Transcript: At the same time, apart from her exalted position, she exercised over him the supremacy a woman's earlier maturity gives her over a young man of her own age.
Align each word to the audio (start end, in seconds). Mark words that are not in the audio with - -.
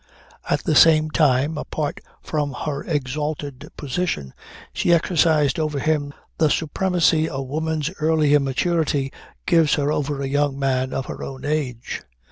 At 0.49 0.63
the 0.63 0.73
same 0.73 1.11
time, 1.11 1.59
apart 1.59 2.01
from 2.23 2.53
her 2.65 2.83
exalted 2.83 3.69
position, 3.77 4.33
she 4.73 4.91
exercised 4.91 5.59
over 5.59 5.77
him 5.79 6.11
the 6.39 6.49
supremacy 6.49 7.27
a 7.27 7.39
woman's 7.39 7.91
earlier 7.99 8.39
maturity 8.39 9.13
gives 9.45 9.75
her 9.75 9.91
over 9.91 10.19
a 10.19 10.27
young 10.27 10.57
man 10.57 10.91
of 10.91 11.05
her 11.05 11.21
own 11.23 11.45
age. 11.45 12.01